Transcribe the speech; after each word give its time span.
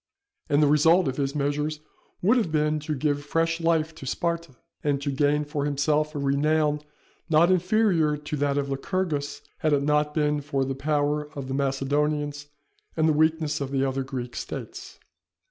And 0.49 0.63
the 0.63 0.67
result 0.67 1.07
of 1.07 1.17
his 1.17 1.35
measures 1.35 1.79
would 2.23 2.35
have 2.35 2.51
been 2.51 2.79
to 2.79 2.95
give 2.95 3.23
fresh 3.23 3.61
life 3.61 3.93
to 3.93 4.07
Sparta, 4.07 4.55
and 4.83 4.99
to 4.99 5.11
gain 5.11 5.45
for 5.45 5.63
himself 5.63 6.15
a 6.15 6.17
renown 6.17 6.81
not 7.29 7.51
inferior 7.51 8.17
to 8.17 8.35
that 8.37 8.57
of 8.57 8.67
Lycurgus, 8.67 9.43
had 9.59 9.73
it 9.73 9.83
not 9.83 10.15
been 10.15 10.41
for 10.41 10.65
the 10.65 10.73
power 10.73 11.29
of 11.37 11.47
the 11.47 11.53
Macedonians 11.53 12.47
and 12.97 13.07
the 13.07 13.13
weakness 13.13 13.61
of 13.61 13.69
the 13.69 13.83
other 13.85 14.01
Greek 14.03 14.35
States. 14.35 14.97